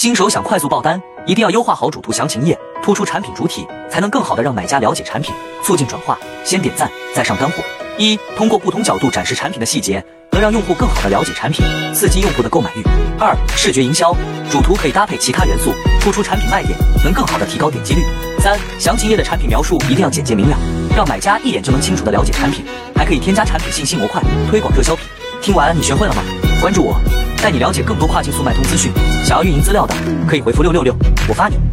[0.00, 6.18] 新手想快速爆单，一定要优化好主图详情页，突出产品主体，才能更好的让买家了解产品，促进转化。
[6.42, 7.62] 先点赞，再上干货。
[7.98, 12.82] 一、通过不同角度展示产品的细节，能让用户更好的了解产品，刺激用户的购买欲。
[13.18, 14.16] 二、视觉营销，
[14.50, 18.02] 主图可以搭配其他元素，突出产品卖点，能更好的提高点击率。
[18.38, 20.56] 三、详情页的产品描述一定要简洁明了，
[20.96, 22.64] 让买家一眼就能清楚的了解产品，
[22.96, 25.04] 还可以添加产品信息模块，推广热销品。
[25.42, 26.22] 听完你学会了吗？
[26.58, 26.98] 关注我。
[27.42, 28.92] 带你了解更多跨境速卖通资讯，
[29.24, 29.94] 想要运营资料的，
[30.28, 30.94] 可以回复六六六，
[31.26, 31.70] 我发你。